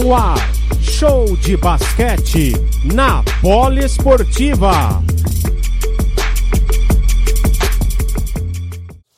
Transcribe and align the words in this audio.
No 0.00 0.14
ar, 0.14 0.38
show 0.80 1.36
de 1.38 1.56
basquete 1.56 2.52
na 2.84 3.24
Poliesportiva. 3.42 5.02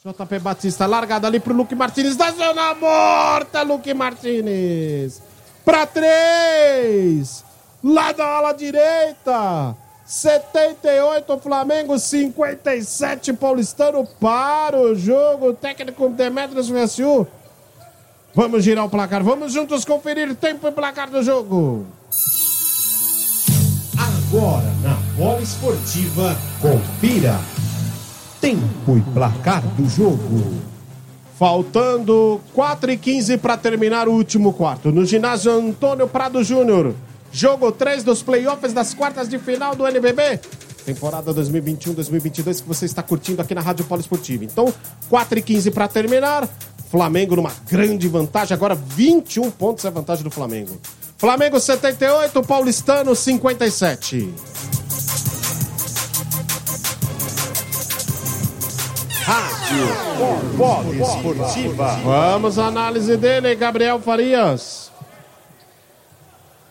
JP 0.03 0.39
Batista, 0.39 0.87
largada 0.87 1.27
ali 1.27 1.39
pro 1.39 1.53
Luque 1.53 1.75
Martinez, 1.75 2.17
da 2.17 2.31
zona 2.31 2.73
morta, 2.73 3.61
Luque 3.61 3.93
Martinez. 3.93 5.21
Pra 5.67 5.85
três, 5.85 7.45
lá 7.85 8.13
da 8.13 8.25
ala 8.39 8.55
direita. 8.55 9.77
78 10.07 11.39
Flamengo, 11.41 11.99
57 11.99 13.35
Paulistano 13.35 14.09
para 14.19 14.79
o 14.79 14.95
jogo. 14.95 15.53
Técnico 15.53 16.09
Demetrios 16.09 16.71
Vessiu. 16.71 17.29
Vamos 18.33 18.63
girar 18.63 18.85
o 18.85 18.89
placar, 18.89 19.25
vamos 19.25 19.53
juntos 19.53 19.85
conferir 19.85 20.35
tempo 20.37 20.69
e 20.69 20.71
placar 20.71 21.11
do 21.11 21.23
jogo. 21.23 21.85
Agora 23.99 24.73
na 24.83 24.95
bola 25.17 25.43
esportiva, 25.43 26.37
confira 26.61 27.41
tempo 28.41 28.97
e 28.97 29.01
placar 29.13 29.63
do 29.63 29.89
jogo. 29.89 30.55
Faltando 31.37 32.41
4 32.55 32.93
e 32.93 32.97
15 32.97 33.39
para 33.39 33.57
terminar 33.57 34.07
o 34.07 34.13
último 34.13 34.53
quarto. 34.53 34.93
No 34.93 35.05
ginásio 35.05 35.51
Antônio 35.51 36.07
Prado 36.07 36.45
Júnior. 36.45 36.95
Jogo 37.33 37.73
3 37.73 38.05
dos 38.05 38.23
playoffs 38.23 38.73
das 38.73 38.95
quartas 38.95 39.29
de 39.29 39.39
final 39.39 39.75
do 39.75 39.87
NBB. 39.87 40.41
Temporada 40.85 41.33
2021-2022 41.35 42.63
que 42.63 42.69
você 42.69 42.85
está 42.85 43.03
curtindo 43.03 43.41
aqui 43.41 43.55
na 43.55 43.61
Rádio 43.61 43.85
Poliesportiva. 43.85 44.45
Então, 44.45 44.73
4 45.09 45.39
e 45.39 45.43
15 45.43 45.71
para 45.71 45.89
terminar. 45.89 46.49
Flamengo 46.91 47.37
numa 47.37 47.53
grande 47.71 48.09
vantagem. 48.09 48.53
Agora 48.53 48.75
21 48.75 49.49
pontos 49.53 49.85
é 49.85 49.89
a 49.89 49.93
vantagem 49.93 50.25
do 50.25 50.31
Flamengo. 50.31 50.77
Flamengo 51.17 51.61
78, 51.61 52.43
Paulistano 52.43 53.15
57. 53.15 54.35
Rádio 59.23 59.87
Poliesportiva. 60.57 61.97
Vamos 62.03 62.59
à 62.59 62.67
análise 62.67 63.17
dele, 63.17 63.55
Gabriel 63.55 64.01
Farias. 64.01 64.91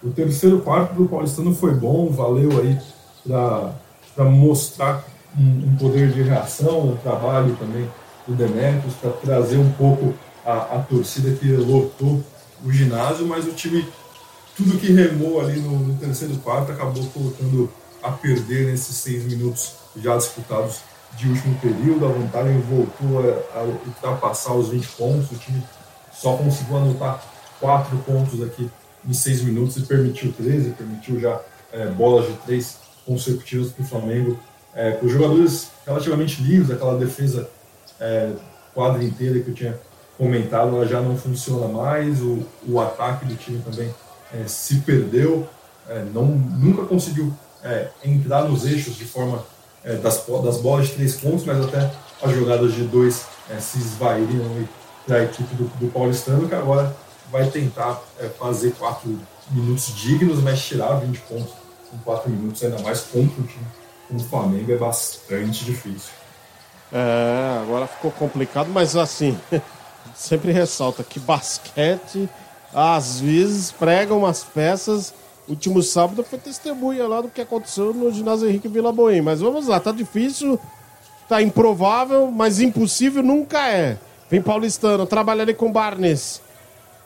O 0.03 0.09
terceiro 0.09 0.59
quarto 0.59 0.95
do 0.95 1.07
Paulistano 1.07 1.55
foi 1.55 1.73
bom, 1.73 2.09
valeu 2.09 2.59
aí 2.59 2.77
para 3.25 4.25
mostrar 4.25 5.05
um, 5.37 5.43
um, 5.43 5.77
poder 5.77 6.11
de 6.11 6.23
reação, 6.23 6.89
um 6.89 6.97
trabalho 6.97 7.55
também 7.55 7.87
do 8.29 8.35
Demetrius, 8.35 8.93
para 8.95 9.11
trazer 9.11 9.57
um 9.57 9.71
pouco 9.71 10.13
a, 10.45 10.77
a, 10.77 10.79
torcida 10.79 11.31
que 11.35 11.51
lotou 11.51 12.23
o 12.63 12.71
ginásio, 12.71 13.25
mas 13.25 13.45
o 13.45 13.51
time, 13.51 13.87
tudo 14.55 14.77
que 14.77 14.91
remou 14.91 15.41
ali 15.41 15.59
no, 15.59 15.79
no 15.79 15.97
terceiro 15.97 16.35
quarto, 16.37 16.71
acabou 16.71 17.03
colocando 17.07 17.71
a 18.03 18.11
perder 18.11 18.67
nesses 18.67 18.95
seis 18.95 19.23
minutos 19.23 19.73
já 19.97 20.15
disputados 20.15 20.81
de 21.17 21.27
último 21.27 21.57
período. 21.59 22.05
A 22.05 22.09
vantagem 22.09 22.61
voltou 22.61 23.19
a, 23.19 23.59
a 23.59 23.63
ultrapassar 23.63 24.53
os 24.53 24.69
20 24.69 24.87
pontos, 24.89 25.31
o 25.31 25.35
time 25.35 25.63
só 26.13 26.37
conseguiu 26.37 26.77
anotar 26.77 27.23
quatro 27.59 27.97
pontos 27.99 28.41
aqui 28.43 28.69
em 29.07 29.13
seis 29.13 29.41
minutos 29.41 29.77
e 29.77 29.81
permitiu 29.81 30.31
13, 30.33 30.71
permitiu 30.71 31.19
já 31.19 31.39
é, 31.71 31.87
bolas 31.87 32.27
de 32.27 32.33
três 32.45 32.77
consecutivas 33.05 33.71
para 33.71 33.83
o 33.83 33.87
Flamengo. 33.87 34.39
É, 34.73 34.91
com 34.91 35.07
os 35.07 35.11
jogadores 35.11 35.71
relativamente 35.85 36.41
livres, 36.43 36.69
aquela 36.69 36.97
defesa 36.97 37.49
é, 37.99 38.31
quadra 38.73 39.03
inteira 39.03 39.39
que 39.39 39.49
eu 39.49 39.53
tinha 39.53 39.79
comentado, 40.17 40.75
ela 40.75 40.85
já 40.85 41.01
não 41.01 41.17
funciona 41.17 41.67
mais, 41.67 42.21
o, 42.21 42.45
o 42.67 42.79
ataque 42.79 43.25
do 43.25 43.35
time 43.35 43.61
também 43.61 43.93
é, 44.33 44.47
se 44.47 44.81
perdeu, 44.81 45.47
é, 45.87 46.03
não, 46.13 46.25
nunca 46.25 46.83
conseguiu 46.83 47.33
é, 47.63 47.87
entrar 48.03 48.43
nos 48.43 48.65
eixos 48.65 48.95
de 48.95 49.05
forma 49.05 49.43
é, 49.83 49.95
das, 49.95 50.25
das 50.43 50.57
bolas 50.57 50.87
de 50.87 50.95
três 50.95 51.15
pontos, 51.15 51.45
mas 51.45 51.63
até 51.65 51.91
as 52.21 52.31
jogadas 52.33 52.73
de 52.73 52.83
dois 52.83 53.25
se 53.59 53.79
esvairiam 53.79 54.67
para 55.07 55.17
a 55.17 55.23
equipe 55.23 55.55
do, 55.55 55.63
do 55.79 55.91
Paulistano, 55.91 56.47
que 56.47 56.53
agora 56.53 56.95
vai 57.31 57.49
tentar 57.49 58.01
fazer 58.37 58.71
quatro 58.71 59.17
minutos 59.49 59.95
dignos, 59.95 60.43
mas 60.43 60.61
tirar 60.61 60.95
20 60.95 61.17
pontos 61.21 61.53
em 61.93 61.97
quatro 61.99 62.29
minutos, 62.29 62.63
ainda 62.63 62.79
mais 62.79 63.01
contra 63.01 63.41
um 63.41 63.45
time 63.45 63.65
como 64.07 64.19
o 64.19 64.23
Flamengo, 64.23 64.71
é 64.71 64.77
bastante 64.77 65.63
difícil. 65.63 66.11
É, 66.91 67.59
agora 67.61 67.85
ficou 67.87 68.11
complicado, 68.11 68.69
mas 68.73 68.95
assim, 68.95 69.37
sempre 70.15 70.51
ressalta 70.51 71.03
que 71.03 71.19
basquete 71.19 72.27
às 72.73 73.19
vezes 73.19 73.71
prega 73.71 74.13
umas 74.13 74.43
peças. 74.43 75.13
Último 75.47 75.81
sábado 75.81 76.23
foi 76.23 76.37
testemunha 76.37 77.07
lá 77.07 77.21
do 77.21 77.29
que 77.29 77.41
aconteceu 77.41 77.93
no 77.93 78.11
ginásio 78.11 78.47
Henrique 78.47 78.67
Vila 78.67 78.91
Boim. 78.91 79.21
Mas 79.21 79.39
vamos 79.39 79.67
lá, 79.67 79.79
tá 79.79 79.91
difícil, 79.91 80.59
tá 81.27 81.41
improvável, 81.41 82.29
mas 82.29 82.59
impossível 82.59 83.23
nunca 83.23 83.67
é. 83.67 83.97
Vem 84.29 84.41
Paulistano, 84.41 85.07
trabalha 85.07 85.41
ali 85.41 85.55
com 85.55 85.71
Barnes. 85.71 86.41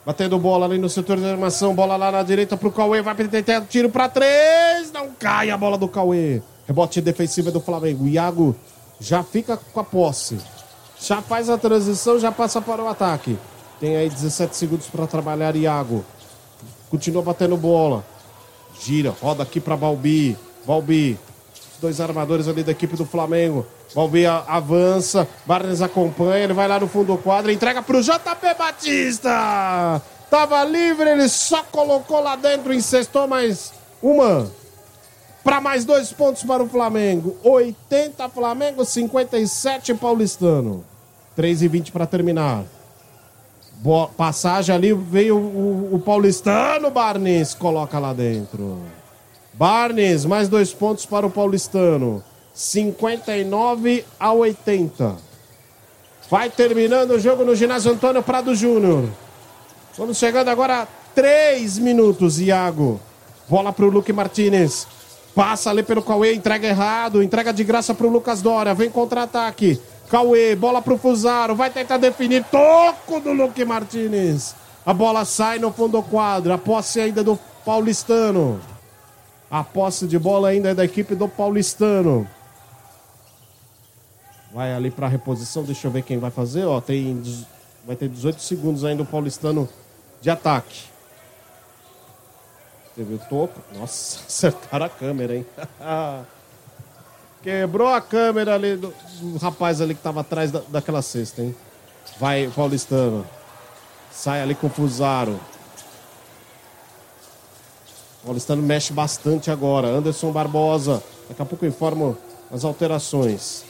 Batendo 0.04 0.38
bola 0.38 0.66
ali 0.66 0.76
no 0.76 0.90
setor 0.90 1.16
de 1.16 1.24
armação, 1.24 1.74
bola 1.74 1.96
lá 1.96 2.12
na 2.12 2.22
direita 2.22 2.58
pro 2.58 2.70
Cauê, 2.70 3.00
vai 3.00 3.14
tentar 3.14 3.62
tiro 3.62 3.88
para 3.88 4.06
três, 4.06 4.92
não 4.92 5.08
cai 5.18 5.50
a 5.50 5.56
bola 5.56 5.78
do 5.78 5.88
Cauê. 5.88 6.42
Rebote 6.66 7.00
defensivo 7.00 7.48
é 7.48 7.52
do 7.52 7.60
Flamengo. 7.60 8.06
Iago 8.06 8.54
já 9.04 9.22
fica 9.22 9.56
com 9.56 9.80
a 9.80 9.84
posse. 9.84 10.38
Já 10.98 11.20
faz 11.20 11.50
a 11.50 11.58
transição, 11.58 12.18
já 12.18 12.32
passa 12.32 12.60
para 12.62 12.82
o 12.82 12.88
ataque. 12.88 13.38
Tem 13.78 13.96
aí 13.96 14.08
17 14.08 14.56
segundos 14.56 14.86
para 14.86 15.06
trabalhar 15.06 15.54
Iago. 15.54 16.02
Continua 16.90 17.22
batendo 17.22 17.54
bola. 17.56 18.02
Gira, 18.80 19.14
roda 19.20 19.42
aqui 19.42 19.60
para 19.60 19.76
Balbi. 19.76 20.38
Balbi. 20.64 21.18
Dois 21.82 22.00
armadores 22.00 22.48
ali 22.48 22.62
da 22.62 22.72
equipe 22.72 22.96
do 22.96 23.04
Flamengo. 23.04 23.66
Balbi 23.94 24.24
avança. 24.24 25.28
Barnes 25.44 25.82
acompanha. 25.82 26.44
Ele 26.44 26.54
vai 26.54 26.66
lá 26.66 26.80
no 26.80 26.88
fundo 26.88 27.14
do 27.14 27.18
quadro. 27.18 27.52
Entrega 27.52 27.82
para 27.82 27.98
o 27.98 28.02
JP 28.02 28.54
Batista. 28.56 30.00
Tava 30.30 30.64
livre, 30.64 31.10
ele 31.10 31.28
só 31.28 31.62
colocou 31.64 32.20
lá 32.20 32.34
dentro, 32.34 32.72
incestou 32.72 33.28
mais 33.28 33.72
uma 34.02 34.50
para 35.44 35.60
mais 35.60 35.84
dois 35.84 36.10
pontos 36.10 36.42
para 36.42 36.62
o 36.62 36.68
Flamengo. 36.68 37.36
80 37.44 38.28
Flamengo, 38.30 38.84
57 38.84 39.94
Paulistano. 39.94 40.82
3 41.36 41.62
e 41.62 41.68
20 41.68 41.92
para 41.92 42.06
terminar. 42.06 42.64
Boa 43.76 44.08
passagem 44.08 44.74
ali, 44.74 44.94
veio 44.94 45.36
o, 45.36 45.94
o, 45.94 45.98
Paulistano, 45.98 46.90
Barnes 46.90 47.52
coloca 47.52 47.98
lá 47.98 48.14
dentro. 48.14 48.78
Barnes, 49.52 50.24
mais 50.24 50.48
dois 50.48 50.72
pontos 50.72 51.04
para 51.04 51.26
o 51.26 51.30
Paulistano. 51.30 52.24
59 52.54 54.04
a 54.18 54.32
80. 54.32 55.16
Vai 56.30 56.48
terminando 56.48 57.10
o 57.10 57.20
jogo 57.20 57.44
no 57.44 57.54
ginásio 57.54 57.92
Antônio 57.92 58.22
Prado 58.22 58.54
Júnior. 58.54 59.10
Vamos 59.98 60.16
chegando 60.16 60.48
agora 60.48 60.82
a 60.82 60.86
3 61.14 61.78
minutos, 61.78 62.40
Iago. 62.40 62.98
Bola 63.48 63.72
para 63.72 63.84
o 63.84 63.90
Luque 63.90 64.12
Martinez. 64.12 64.86
Passa 65.34 65.70
ali 65.70 65.82
pelo 65.82 66.02
Cauê, 66.02 66.32
entrega 66.32 66.68
errado, 66.68 67.22
entrega 67.22 67.52
de 67.52 67.64
graça 67.64 67.92
pro 67.92 68.08
Lucas 68.08 68.40
Dória, 68.40 68.72
vem 68.72 68.88
contra-ataque. 68.88 69.80
Cauê, 70.08 70.54
bola 70.54 70.80
pro 70.80 70.96
Fusaro, 70.96 71.56
vai 71.56 71.70
tentar 71.70 71.96
definir, 71.96 72.44
toco 72.44 73.18
do 73.20 73.32
Luque 73.32 73.64
Martinez. 73.64 74.54
A 74.86 74.92
bola 74.92 75.24
sai 75.24 75.58
no 75.58 75.72
fundo 75.72 75.92
do 75.92 76.02
quadro, 76.02 76.52
a 76.52 76.58
posse 76.58 77.00
ainda 77.00 77.24
do 77.24 77.38
Paulistano. 77.64 78.60
A 79.50 79.64
posse 79.64 80.06
de 80.06 80.18
bola 80.18 80.48
ainda 80.48 80.70
é 80.70 80.74
da 80.74 80.84
equipe 80.84 81.14
do 81.14 81.28
Paulistano. 81.28 82.28
Vai 84.52 84.72
ali 84.72 84.90
pra 84.90 85.08
reposição, 85.08 85.64
deixa 85.64 85.88
eu 85.88 85.90
ver 85.90 86.02
quem 86.02 86.18
vai 86.18 86.30
fazer, 86.30 86.64
ó, 86.64 86.80
tem 86.80 87.20
vai 87.84 87.96
ter 87.96 88.08
18 88.08 88.40
segundos 88.40 88.84
ainda 88.84 89.02
o 89.02 89.06
Paulistano 89.06 89.68
de 90.20 90.30
ataque. 90.30 90.93
Teve 92.94 93.14
o 93.14 93.18
toco. 93.18 93.60
Nossa, 93.76 94.20
acertaram 94.26 94.86
a 94.86 94.88
câmera, 94.88 95.36
hein? 95.36 95.46
Quebrou 97.42 97.88
a 97.88 98.00
câmera 98.00 98.54
ali 98.54 98.76
do, 98.76 98.94
do 99.20 99.36
rapaz 99.38 99.80
ali 99.80 99.94
que 99.94 100.02
tava 100.02 100.20
atrás 100.20 100.50
da, 100.50 100.62
daquela 100.68 101.02
cesta, 101.02 101.42
hein? 101.42 101.54
Vai, 102.18 102.50
Paulistano. 102.54 103.26
Sai 104.10 104.40
ali 104.40 104.54
com 104.54 104.68
o 104.68 104.70
Fusaro. 104.70 105.38
Paulistano 108.24 108.62
mexe 108.62 108.92
bastante 108.92 109.50
agora. 109.50 109.88
Anderson 109.88 110.30
Barbosa. 110.30 111.02
Daqui 111.28 111.42
a 111.42 111.44
pouco 111.44 111.66
informo 111.66 112.16
as 112.50 112.64
alterações. 112.64 113.64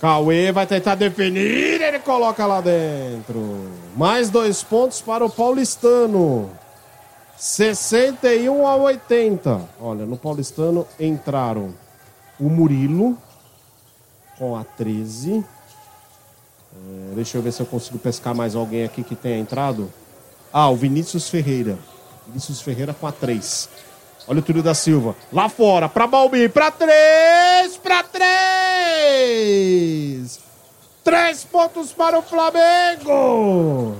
Cauê 0.00 0.52
vai 0.52 0.66
tentar 0.66 0.96
definir. 0.96 1.80
Ele 1.80 1.98
coloca 2.00 2.44
lá 2.44 2.60
dentro. 2.60 3.70
Mais 3.96 4.28
dois 4.28 4.62
pontos 4.62 5.00
para 5.00 5.24
o 5.24 5.30
Paulistano. 5.30 6.50
61 7.36 8.66
a 8.66 8.76
80. 8.76 9.60
Olha, 9.80 10.06
no 10.06 10.16
Paulistano 10.16 10.86
entraram 10.98 11.74
o 12.38 12.48
Murilo 12.48 13.18
com 14.38 14.56
a 14.56 14.64
13. 14.64 15.44
É, 16.74 17.14
deixa 17.14 17.38
eu 17.38 17.42
ver 17.42 17.52
se 17.52 17.60
eu 17.60 17.66
consigo 17.66 17.98
pescar 17.98 18.34
mais 18.34 18.54
alguém 18.54 18.84
aqui 18.84 19.02
que 19.02 19.14
tenha 19.14 19.38
entrado. 19.38 19.92
Ah, 20.52 20.68
o 20.68 20.76
Vinícius 20.76 21.28
Ferreira. 21.28 21.78
Vinícius 22.26 22.60
Ferreira 22.60 22.94
com 22.94 23.06
a 23.06 23.12
3. 23.12 23.68
Olha 24.26 24.38
o 24.38 24.42
Túlio 24.42 24.62
da 24.62 24.74
Silva. 24.74 25.14
Lá 25.32 25.48
fora, 25.48 25.88
pra 25.88 26.06
Balbi, 26.06 26.48
pra 26.48 26.70
3, 26.70 27.76
pra 27.76 28.02
3. 28.02 30.40
Três 31.04 31.44
pontos 31.44 31.92
para 31.92 32.18
o 32.18 32.22
Flamengo. 32.22 33.94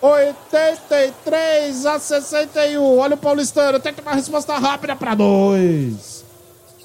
83 0.00 1.86
a 1.86 1.98
61. 1.98 2.98
Olha 2.98 3.14
o 3.14 3.18
Paulistano. 3.18 3.80
Tem 3.80 3.92
que 3.92 4.00
ter 4.00 4.08
uma 4.08 4.14
resposta 4.14 4.56
rápida 4.58 4.94
para 4.94 5.14
dois. 5.14 6.24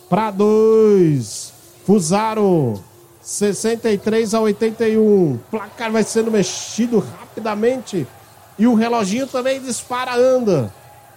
Para 0.10 0.32
dois. 0.32 1.54
Fusaro. 1.86 2.84
63 3.22 4.34
a 4.34 4.42
81. 4.42 5.40
Placar 5.50 5.92
vai 5.92 6.04
sendo 6.04 6.32
mexido 6.32 7.00
rapidamente. 7.00 8.08
E 8.58 8.68
o 8.68 8.76
reloginho 8.76 9.28
também 9.28 9.62
dispara, 9.62 10.16
anda. 10.16 10.74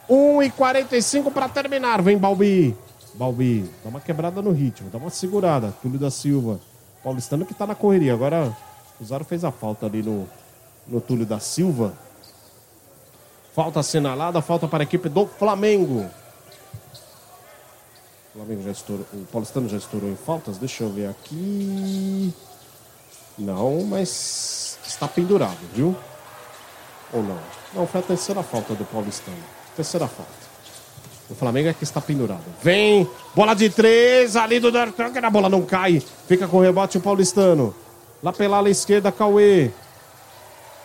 1 0.08 0.42
e 0.44 0.50
45 0.50 1.30
para 1.30 1.48
terminar. 1.48 2.00
Vem 2.00 2.16
Balbi. 2.16 2.76
Balbi, 3.14 3.70
dá 3.82 3.88
uma 3.88 4.00
quebrada 4.00 4.42
no 4.42 4.52
ritmo, 4.52 4.90
dá 4.90 4.98
uma 4.98 5.10
segurada. 5.10 5.74
Túlio 5.82 5.98
da 5.98 6.10
Silva. 6.10 6.60
Paulistano 7.02 7.46
que 7.46 7.54
tá 7.54 7.66
na 7.66 7.74
correria. 7.74 8.12
Agora 8.12 8.56
o 9.00 9.04
Zaro 9.04 9.24
fez 9.24 9.42
a 9.42 9.50
falta 9.50 9.86
ali 9.86 10.02
no, 10.02 10.28
no 10.88 11.00
Túlio 11.00 11.26
da 11.26 11.40
Silva. 11.40 11.92
Falta 13.54 13.80
assinalada, 13.80 14.42
falta 14.42 14.68
para 14.68 14.82
a 14.82 14.84
equipe 14.84 15.08
do 15.08 15.26
Flamengo. 15.26 16.10
O 18.34 18.38
Flamengo 18.38 18.62
já 18.62 18.70
estourou, 18.70 19.06
o 19.14 19.26
Paulistano 19.32 19.68
já 19.68 19.78
estourou 19.78 20.10
em 20.10 20.16
faltas. 20.16 20.58
Deixa 20.58 20.84
eu 20.84 20.90
ver 20.90 21.08
aqui. 21.08 22.34
Não, 23.38 23.82
mas 23.84 24.78
está 24.86 25.08
pendurado, 25.08 25.58
viu? 25.72 25.96
Ou 27.12 27.22
não? 27.22 27.38
Não, 27.72 27.86
foi 27.86 28.00
a 28.00 28.04
terceira 28.04 28.42
falta 28.42 28.74
do 28.74 28.84
Paulistano. 28.84 29.36
Terceira 29.74 30.06
falta. 30.06 30.46
O 31.28 31.34
Flamengo 31.34 31.68
é 31.68 31.74
que 31.74 31.82
está 31.82 32.00
pendurado. 32.00 32.44
Vem, 32.62 33.08
bola 33.34 33.54
de 33.54 33.68
três, 33.68 34.36
ali 34.36 34.60
do 34.60 34.70
Dortmund, 34.70 35.18
a 35.18 35.30
bola 35.30 35.48
não 35.48 35.62
cai. 35.62 36.00
Fica 36.28 36.46
com 36.46 36.58
o 36.58 36.60
rebote 36.60 36.98
o 36.98 37.00
paulistano. 37.00 37.74
Lá 38.22 38.32
pela 38.32 38.58
ala 38.58 38.70
esquerda, 38.70 39.10
Cauê. 39.10 39.70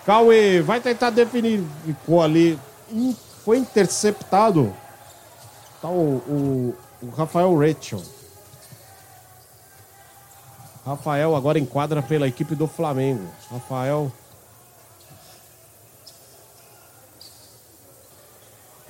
Cauê, 0.06 0.62
vai 0.62 0.80
tentar 0.80 1.10
definir. 1.10 1.64
Ficou 1.86 2.22
ali, 2.22 2.60
foi 3.44 3.58
interceptado. 3.58 4.74
Tá 5.82 5.88
o, 5.88 6.18
o, 6.18 6.78
o 7.02 7.10
Rafael 7.10 7.58
Rachel. 7.58 8.02
Rafael 10.86 11.36
agora 11.36 11.60
enquadra 11.60 12.02
pela 12.02 12.28
equipe 12.28 12.56
do 12.56 12.68
Flamengo. 12.68 13.28
Rafael 13.52 14.12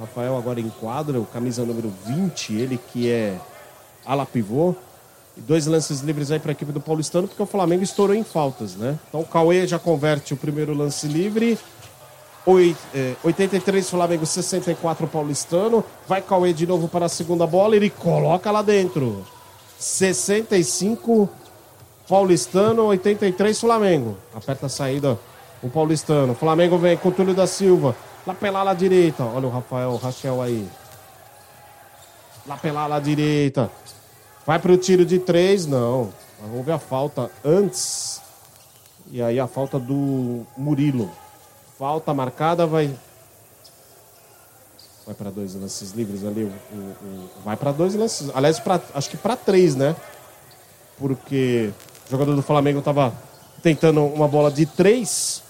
Rafael 0.01 0.35
agora 0.35 0.59
enquadra, 0.59 1.19
o 1.19 1.25
camisa 1.27 1.63
número 1.63 1.93
20, 2.07 2.55
ele 2.55 2.77
que 2.77 3.07
é 3.07 3.39
ala 4.03 4.25
pivô. 4.25 4.73
E 5.37 5.41
dois 5.41 5.65
lances 5.65 6.01
livres 6.01 6.31
aí 6.31 6.39
para 6.39 6.51
a 6.51 6.53
equipe 6.53 6.71
do 6.71 6.81
Paulistano, 6.81 7.27
porque 7.27 7.41
o 7.41 7.45
Flamengo 7.45 7.83
estourou 7.83 8.15
em 8.15 8.23
faltas, 8.23 8.75
né? 8.75 8.99
Então 9.07 9.21
o 9.21 9.25
Cauê 9.25 9.65
já 9.65 9.79
converte 9.79 10.33
o 10.33 10.37
primeiro 10.37 10.73
lance 10.73 11.07
livre. 11.07 11.57
83 13.23 13.85
é, 13.85 13.89
Flamengo, 13.89 14.25
64 14.25 15.07
Paulistano. 15.07 15.83
Vai 16.07 16.21
Cauê 16.21 16.51
de 16.53 16.65
novo 16.67 16.87
para 16.87 17.05
a 17.05 17.09
segunda 17.09 17.45
bola, 17.47 17.75
ele 17.75 17.89
coloca 17.89 18.51
lá 18.51 18.61
dentro. 18.61 19.25
65 19.77 21.29
Paulistano, 22.07 22.85
83 22.87 23.59
Flamengo. 23.59 24.17
Aperta 24.33 24.65
a 24.65 24.69
saída 24.69 25.17
o 25.61 25.69
Paulistano. 25.69 26.33
Flamengo 26.33 26.77
vem 26.77 26.97
com 26.97 27.09
o 27.09 27.11
Túlio 27.11 27.33
da 27.33 27.45
Silva. 27.45 27.95
Lá 28.25 28.33
pela 28.33 28.59
ala 28.59 28.73
direita. 28.73 29.23
Olha 29.23 29.47
o 29.47 29.49
Rafael 29.49 29.95
Rachel 29.95 30.41
aí. 30.41 30.67
Lá 32.47 32.57
pela 32.57 32.81
ala 32.81 32.99
direita. 32.99 33.69
Vai 34.45 34.59
pro 34.59 34.77
tiro 34.77 35.05
de 35.05 35.19
três? 35.19 35.65
Não. 35.65 36.11
Houve 36.53 36.71
a 36.71 36.79
falta 36.79 37.29
antes. 37.43 38.21
E 39.11 39.21
aí 39.21 39.39
a 39.39 39.47
falta 39.47 39.77
do 39.77 40.45
Murilo. 40.57 41.11
Falta 41.77 42.13
marcada, 42.13 42.65
vai. 42.65 42.93
Vai 45.05 45.15
para 45.15 45.29
dois 45.29 45.55
lances 45.55 45.91
livres 45.91 46.23
ali. 46.23 46.43
O, 46.43 46.47
o, 46.47 46.77
o... 46.77 47.29
vai 47.43 47.55
para 47.55 47.71
dois 47.71 47.93
lances. 47.95 48.29
Aliás, 48.33 48.59
pra... 48.59 48.79
acho 48.93 49.09
que 49.09 49.17
para 49.17 49.35
três, 49.35 49.75
né? 49.75 49.95
Porque 50.97 51.71
o 52.07 52.11
jogador 52.11 52.35
do 52.35 52.41
Flamengo 52.41 52.79
estava 52.79 53.13
tentando 53.61 54.03
uma 54.05 54.27
bola 54.27 54.51
de 54.51 54.65
três. 54.65 55.43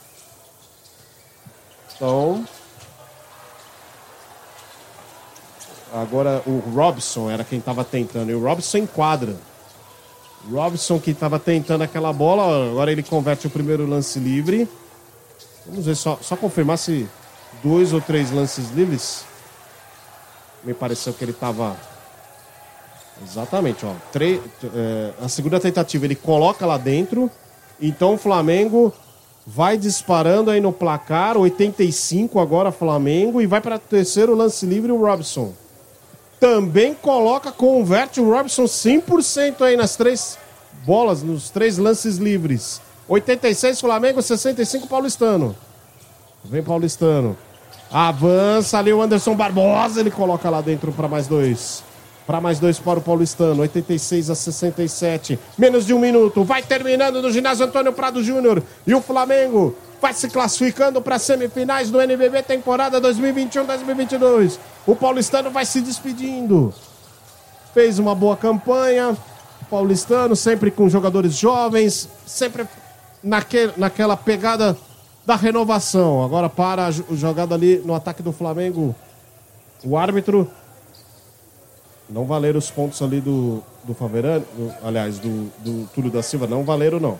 Então, 1.95 2.45
Agora 5.93 6.41
o 6.47 6.59
Robson 6.73 7.29
era 7.29 7.43
quem 7.43 7.59
estava 7.59 7.83
tentando. 7.83 8.31
E 8.31 8.33
o 8.33 8.41
Robson 8.41 8.77
enquadra. 8.79 9.35
Robson 10.49 10.99
que 10.99 11.11
estava 11.11 11.37
tentando 11.37 11.83
aquela 11.83 12.11
bola, 12.13 12.71
agora 12.71 12.91
ele 12.91 13.03
converte 13.03 13.45
o 13.45 13.49
primeiro 13.49 13.85
lance 13.85 14.17
livre. 14.17 14.67
Vamos 15.65 15.85
ver, 15.85 15.95
só, 15.95 16.17
só 16.21 16.35
confirmar 16.35 16.77
se 16.77 17.07
dois 17.61 17.93
ou 17.93 18.01
três 18.01 18.31
lances 18.31 18.71
livres. 18.71 19.25
Me 20.63 20.73
pareceu 20.73 21.13
que 21.13 21.23
ele 21.23 21.31
estava. 21.31 21.75
Exatamente, 23.23 23.85
ó. 23.85 23.93
Tre... 24.11 24.41
É, 24.73 25.11
a 25.21 25.27
segunda 25.27 25.59
tentativa 25.59 26.05
ele 26.05 26.15
coloca 26.15 26.65
lá 26.65 26.77
dentro. 26.77 27.29
Então 27.79 28.13
o 28.13 28.17
Flamengo 28.17 28.93
vai 29.45 29.77
disparando 29.77 30.49
aí 30.49 30.61
no 30.61 30.71
placar. 30.71 31.37
85 31.37 32.39
agora 32.39 32.71
Flamengo. 32.71 33.41
E 33.41 33.45
vai 33.45 33.59
para 33.59 33.75
o 33.75 33.79
terceiro 33.79 34.33
lance 34.33 34.65
livre 34.65 34.91
o 34.91 34.97
Robson 34.97 35.53
também 36.41 36.95
coloca, 36.95 37.51
converte 37.51 38.19
o 38.19 38.27
Robson 38.27 38.63
100% 38.63 39.61
aí 39.61 39.77
nas 39.77 39.95
três 39.95 40.39
bolas, 40.83 41.21
nos 41.21 41.51
três 41.51 41.77
lances 41.77 42.17
livres. 42.17 42.81
86 43.07 43.79
Flamengo, 43.79 44.19
65 44.23 44.87
Paulistano. 44.87 45.55
Vem 46.43 46.63
Paulistano. 46.63 47.37
Avança 47.91 48.79
ali 48.79 48.91
o 48.91 48.99
Anderson 48.99 49.35
Barbosa, 49.35 49.99
ele 49.99 50.09
coloca 50.09 50.49
lá 50.49 50.61
dentro 50.61 50.91
para 50.91 51.07
mais 51.07 51.27
dois. 51.27 51.83
Para 52.25 52.41
mais 52.41 52.59
dois 52.59 52.79
para 52.79 52.97
o 52.97 53.03
Paulistano, 53.03 53.61
86 53.61 54.31
a 54.31 54.35
67. 54.35 55.37
Menos 55.55 55.85
de 55.85 55.93
um 55.93 55.99
minuto. 55.99 56.43
Vai 56.43 56.63
terminando 56.63 57.21
no 57.21 57.29
ginásio 57.29 57.67
Antônio 57.67 57.93
Prado 57.93 58.23
Júnior. 58.23 58.63
E 58.87 58.95
o 58.95 59.01
Flamengo 59.01 59.75
vai 60.01 60.13
se 60.13 60.27
classificando 60.27 60.99
para 61.01 61.15
as 61.15 61.21
semifinais 61.21 61.91
do 61.91 62.01
NBB 62.01 62.41
temporada 62.41 62.99
2021-2022. 62.99 64.57
O 64.87 64.95
paulistano 64.95 65.51
vai 65.51 65.63
se 65.63 65.79
despedindo. 65.79 66.73
Fez 67.73 67.99
uma 67.99 68.15
boa 68.15 68.35
campanha. 68.35 69.15
Paulistano 69.69 70.35
sempre 70.35 70.71
com 70.71 70.89
jogadores 70.89 71.35
jovens, 71.35 72.09
sempre 72.25 72.67
naquele, 73.23 73.71
naquela 73.77 74.17
pegada 74.17 74.75
da 75.25 75.35
renovação. 75.35 76.23
Agora 76.23 76.49
para 76.49 76.87
a 76.87 76.91
jogada 76.91 77.53
ali 77.53 77.77
no 77.85 77.93
ataque 77.93 78.23
do 78.23 78.31
Flamengo. 78.31 78.95
O 79.83 79.95
árbitro 79.95 80.49
não 82.09 82.25
valeram 82.25 82.59
os 82.59 82.69
pontos 82.69 83.01
ali 83.01 83.21
do, 83.21 83.63
do 83.83 83.93
Faverano, 83.93 84.45
aliás, 84.83 85.19
do, 85.19 85.51
do 85.59 85.87
Túlio 85.93 86.11
da 86.11 86.21
Silva, 86.21 86.45
não 86.47 86.63
valeram 86.63 86.99
não. 86.99 87.17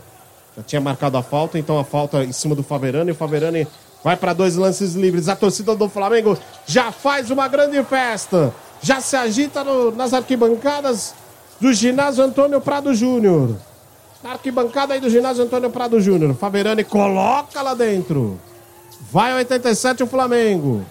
Já 0.56 0.64
tinha 0.64 0.82
marcado 0.82 1.18
a 1.18 1.24
falta, 1.24 1.58
então 1.58 1.80
a 1.80 1.84
falta 1.84 2.24
em 2.24 2.32
cima 2.32 2.56
do 2.56 2.64
Faverani. 2.64 3.12
O 3.12 3.16
Faverani 3.16 3.68
vai 4.04 4.18
para 4.18 4.34
dois 4.34 4.56
lances 4.56 4.96
livres. 4.96 5.30
A 5.30 5.36
torcida 5.36 5.76
do 5.76 5.88
Flamengo 5.88 6.38
já 6.66 6.92
faz 6.92 7.32
uma 7.32 7.48
grande 7.48 7.82
festa. 7.84 8.54
Já 8.82 9.00
se 9.00 9.16
agita 9.16 9.64
no, 9.64 9.92
nas 9.92 10.14
arquibancadas 10.14 11.14
do 11.60 11.72
ginásio 11.72 12.24
Antônio 12.24 12.60
Prado 12.60 12.94
Júnior. 12.94 13.56
Na 14.24 14.34
arquibancada 14.34 14.94
aí 14.94 15.00
do 15.00 15.10
ginásio 15.10 15.44
Antônio 15.44 15.70
Prado 15.70 16.02
Júnior. 16.02 16.36
Faverani 16.36 16.84
coloca 16.84 17.62
lá 17.62 17.74
dentro. 17.74 18.40
Vai 19.12 19.34
87 19.34 20.04
o 20.04 20.08
Flamengo. 20.08 20.86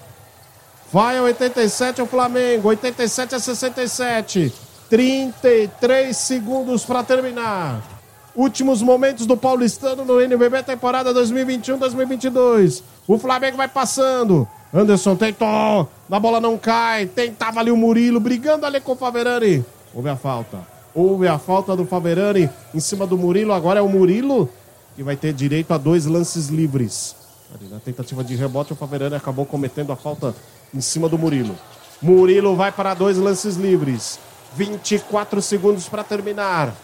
Vai 0.90 1.20
87 1.20 2.00
o 2.00 2.06
Flamengo. 2.06 2.68
87 2.68 3.34
a 3.34 3.38
67. 3.38 4.52
33 4.88 6.16
segundos 6.16 6.84
para 6.84 7.04
terminar. 7.04 7.99
Últimos 8.34 8.80
momentos 8.80 9.26
do 9.26 9.36
Paulistano 9.36 10.04
no 10.04 10.20
NBB 10.20 10.62
temporada 10.62 11.12
2021-2022. 11.12 12.82
O 13.06 13.18
Flamengo 13.18 13.56
vai 13.56 13.68
passando. 13.68 14.46
Anderson 14.72 15.16
tentou. 15.16 15.88
Na 16.08 16.20
bola 16.20 16.40
não 16.40 16.56
cai. 16.56 17.06
Tentava 17.06 17.60
ali 17.60 17.70
o 17.70 17.76
Murilo 17.76 18.20
brigando 18.20 18.64
ali 18.64 18.80
com 18.80 18.92
o 18.92 18.96
Faverani. 18.96 19.64
Houve 19.92 20.08
a 20.08 20.16
falta. 20.16 20.58
Houve 20.94 21.26
a 21.26 21.38
falta 21.38 21.76
do 21.76 21.84
Faverani 21.84 22.48
em 22.72 22.80
cima 22.80 23.06
do 23.06 23.18
Murilo. 23.18 23.52
Agora 23.52 23.80
é 23.80 23.82
o 23.82 23.88
Murilo 23.88 24.48
que 24.94 25.02
vai 25.02 25.16
ter 25.16 25.32
direito 25.32 25.72
a 25.72 25.78
dois 25.78 26.06
lances 26.06 26.48
livres. 26.48 27.16
Ali 27.52 27.68
na 27.68 27.80
tentativa 27.80 28.22
de 28.22 28.36
rebote, 28.36 28.72
o 28.72 28.76
Faverani 28.76 29.16
acabou 29.16 29.44
cometendo 29.44 29.92
a 29.92 29.96
falta 29.96 30.34
em 30.72 30.80
cima 30.80 31.08
do 31.08 31.18
Murilo. 31.18 31.56
Murilo 32.00 32.54
vai 32.54 32.70
para 32.70 32.94
dois 32.94 33.18
lances 33.18 33.56
livres. 33.56 34.20
24 34.54 35.42
segundos 35.42 35.88
para 35.88 36.04
terminar. 36.04 36.74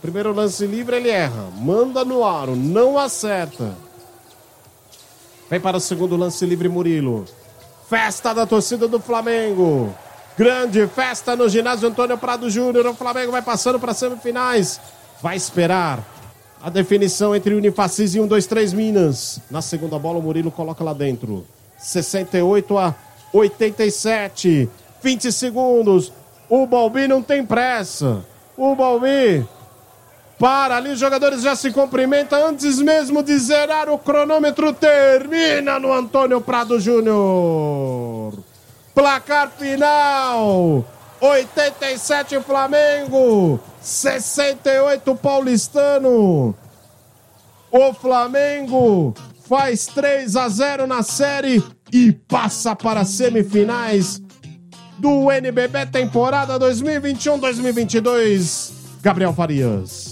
Primeiro 0.00 0.32
lance 0.32 0.66
livre 0.66 0.96
ele 0.96 1.10
erra. 1.10 1.48
Manda 1.56 2.04
no 2.04 2.24
aro, 2.24 2.56
não 2.56 2.98
acerta. 2.98 3.74
Vem 5.50 5.60
para 5.60 5.76
o 5.76 5.80
segundo 5.80 6.16
lance 6.16 6.46
livre 6.46 6.68
Murilo. 6.68 7.24
Festa 7.88 8.32
da 8.32 8.46
torcida 8.46 8.86
do 8.86 9.00
Flamengo. 9.00 9.94
Grande 10.38 10.86
festa 10.86 11.36
no 11.36 11.48
ginásio 11.48 11.88
Antônio 11.88 12.16
Prado 12.16 12.48
Júnior. 12.48 12.86
O 12.86 12.94
Flamengo 12.94 13.32
vai 13.32 13.42
passando 13.42 13.78
para 13.78 13.92
semifinais. 13.92 14.80
Vai 15.20 15.36
esperar 15.36 16.02
a 16.62 16.70
definição 16.70 17.34
entre 17.34 17.54
Unifacis 17.54 18.14
e 18.14 18.20
1, 18.20 18.26
2, 18.26 18.46
3 18.46 18.72
Minas. 18.72 19.40
Na 19.50 19.60
segunda 19.60 19.98
bola, 19.98 20.18
o 20.18 20.22
Murilo 20.22 20.50
coloca 20.50 20.84
lá 20.84 20.92
dentro. 20.92 21.44
68 21.78 22.78
a 22.78 22.94
87. 23.32 24.68
20 25.02 25.32
segundos. 25.32 26.12
O 26.48 26.66
Balbi 26.66 27.08
não 27.08 27.22
tem 27.22 27.44
pressa. 27.44 28.24
O 28.56 28.74
Balbi 28.74 29.46
para 30.40 30.76
ali, 30.78 30.90
os 30.92 30.98
jogadores 30.98 31.42
já 31.42 31.54
se 31.54 31.70
cumprimentam 31.70 32.46
antes 32.46 32.78
mesmo 32.78 33.22
de 33.22 33.38
zerar 33.38 33.90
o 33.90 33.98
cronômetro. 33.98 34.72
Termina 34.72 35.78
no 35.78 35.92
Antônio 35.92 36.40
Prado 36.40 36.80
Júnior. 36.80 38.32
Placar 38.94 39.50
final: 39.50 40.82
87 41.20 42.40
Flamengo, 42.40 43.60
68 43.82 45.14
Paulistano. 45.16 46.54
O 47.70 47.92
Flamengo 47.92 49.12
faz 49.46 49.88
3 49.88 50.36
a 50.36 50.48
0 50.48 50.86
na 50.86 51.02
série 51.02 51.62
e 51.92 52.12
passa 52.12 52.74
para 52.74 53.04
semifinais 53.04 54.22
do 54.98 55.30
NBB 55.30 55.84
temporada 55.92 56.58
2021-2022. 56.58 58.70
Gabriel 59.02 59.34
Farias. 59.34 60.09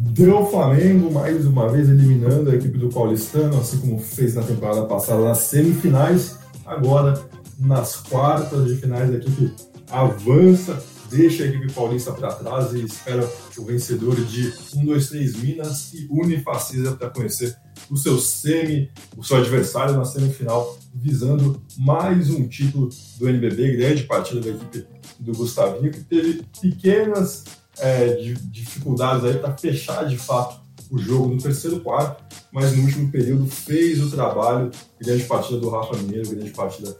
Deu 0.00 0.46
Flamengo 0.46 1.10
mais 1.10 1.44
uma 1.44 1.68
vez 1.68 1.88
eliminando 1.88 2.50
a 2.50 2.54
equipe 2.54 2.78
do 2.78 2.88
Paulistano, 2.88 3.58
assim 3.58 3.78
como 3.78 3.98
fez 3.98 4.36
na 4.36 4.42
temporada 4.42 4.86
passada 4.86 5.24
nas 5.24 5.38
semifinais. 5.38 6.38
Agora, 6.64 7.20
nas 7.58 7.96
quartas 7.96 8.68
de 8.68 8.76
finais, 8.76 9.10
a 9.10 9.14
equipe 9.14 9.52
avança, 9.90 10.80
deixa 11.10 11.42
a 11.42 11.46
equipe 11.48 11.72
paulista 11.72 12.12
para 12.12 12.32
trás 12.32 12.72
e 12.74 12.84
espera 12.84 13.28
o 13.56 13.64
vencedor 13.64 14.14
de 14.14 14.52
1, 14.76 14.84
2, 14.84 15.08
3 15.08 15.36
Minas 15.36 15.92
e 15.92 16.06
Unifacisa 16.08 16.92
para 16.92 17.10
conhecer 17.10 17.56
o 17.90 17.96
seu 17.96 18.20
semi, 18.20 18.92
o 19.16 19.24
seu 19.24 19.38
adversário 19.38 19.96
na 19.96 20.04
semifinal, 20.04 20.78
visando 20.94 21.60
mais 21.76 22.30
um 22.30 22.46
título 22.46 22.88
do 23.18 23.28
NBB, 23.28 23.76
grande 23.76 24.04
partida 24.04 24.42
da 24.42 24.50
equipe 24.50 24.86
do 25.18 25.32
Gustavinho, 25.32 25.90
que 25.90 26.04
teve 26.04 26.44
pequenas 26.60 27.44
é, 27.80 28.08
de, 28.14 28.34
dificuldades 28.34 29.24
aí 29.24 29.38
para 29.38 29.56
fechar 29.56 30.06
de 30.06 30.16
fato 30.16 30.60
o 30.90 30.98
jogo 30.98 31.28
no 31.34 31.40
terceiro 31.40 31.80
quarto, 31.80 32.22
mas 32.50 32.74
no 32.76 32.82
último 32.82 33.10
período 33.10 33.46
fez 33.46 34.02
o 34.02 34.10
trabalho. 34.10 34.70
Grande 35.00 35.24
partida 35.24 35.60
do 35.60 35.68
Rafa 35.68 35.96
Mineiro, 35.96 36.30
grande 36.30 36.50
partida 36.50 36.96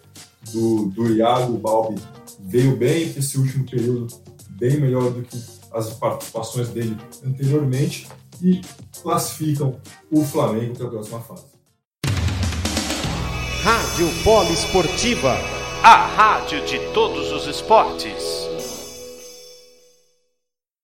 do, 0.52 0.87
do 0.87 1.12
Iago 1.14 1.56
Balbi 1.56 2.00
veio 2.40 2.76
bem 2.76 3.12
esse 3.16 3.38
último 3.38 3.64
período, 3.66 4.06
bem 4.50 4.78
melhor 4.80 5.11
do 5.11 5.23
que 5.23 5.38
as 5.73 5.90
participações 5.94 6.68
dele 6.68 6.97
anteriormente 7.25 8.08
e 8.42 8.61
classificam 9.02 9.78
o 10.11 10.25
Flamengo 10.25 10.76
para 10.76 10.87
a 10.87 10.90
próxima 10.90 11.20
fase. 11.20 11.44
Rádio 13.62 14.08
Polo 14.23 14.52
Esportiva, 14.52 15.37
a 15.82 16.06
rádio 16.06 16.64
de 16.64 16.78
todos 16.92 17.32
os 17.32 17.47
esportes. 17.47 18.48